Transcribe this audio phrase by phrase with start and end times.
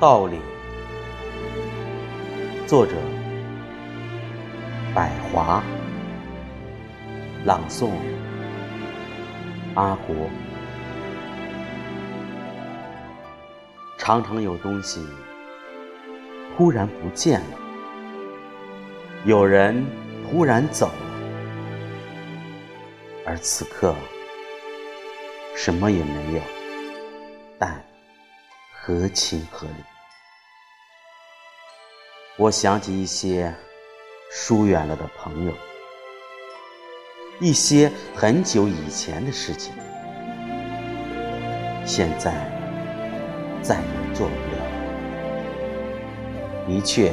[0.00, 0.38] 道理。
[2.66, 2.92] 作者
[4.94, 5.62] 百华。
[7.44, 7.90] 朗诵
[9.74, 10.14] 阿国。
[13.98, 15.00] 常常有东西
[16.56, 17.58] 忽然不见了，
[19.24, 19.84] 有人
[20.30, 20.94] 忽然走了，
[23.26, 23.94] 而此刻
[25.56, 26.40] 什么也没有，
[27.58, 27.84] 但
[28.72, 29.84] 合情合理。
[32.36, 33.52] 我想起一些
[34.30, 35.52] 疏远了的朋友，
[37.40, 39.72] 一些很久以前的事情，
[41.84, 42.32] 现在。
[43.64, 44.53] 再也做不。
[46.66, 47.12] 的确，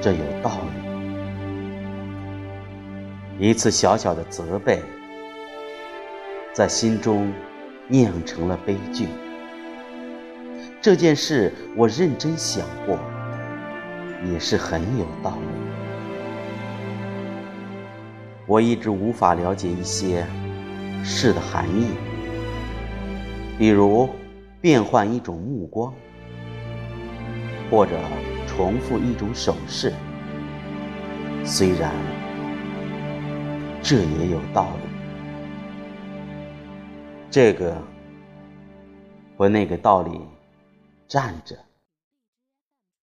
[0.00, 0.50] 这有道
[3.38, 3.48] 理。
[3.48, 4.80] 一次小小的责备，
[6.52, 7.32] 在心中
[7.88, 9.08] 酿成了悲剧。
[10.80, 12.98] 这件事我认真想过，
[14.32, 15.46] 也是很有道理。
[18.46, 20.26] 我一直无法了解一些
[21.02, 21.88] 事的含义，
[23.58, 24.08] 比如。
[24.60, 25.92] 变换一种目光，
[27.70, 27.98] 或者
[28.46, 29.92] 重复一种手势，
[31.44, 31.92] 虽然
[33.82, 34.82] 这也有道理。
[37.30, 37.82] 这个
[39.36, 40.20] 和那个道理
[41.08, 41.56] 站着，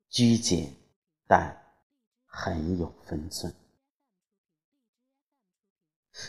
[0.09, 0.73] 拘谨，
[1.28, 1.56] 但
[2.25, 3.53] 很有分寸。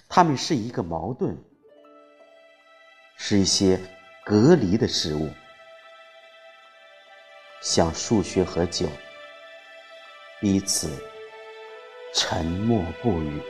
[0.09, 1.37] 他们是一个矛盾，
[3.17, 3.81] 是一些。
[4.25, 5.29] 隔离的事物，
[7.63, 8.89] 像数学和酒，
[10.41, 10.91] 彼此
[12.13, 13.41] 沉默不语。